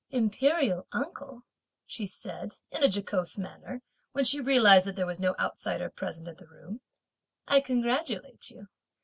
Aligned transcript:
"Imperial 0.09 0.87
uncle," 0.91 1.43
she 1.85 2.07
said, 2.07 2.53
in 2.71 2.81
a 2.81 2.87
jocose 2.87 3.37
manner, 3.37 3.83
when 4.13 4.25
she 4.25 4.41
realised 4.41 4.85
that 4.85 4.95
there 4.95 5.05
was 5.05 5.19
no 5.19 5.35
outsider 5.37 5.91
present 5.91 6.27
in 6.27 6.37
the 6.37 6.47
room, 6.47 6.81
"I 7.47 7.61
congratulate 7.61 8.49
you! 8.49 8.67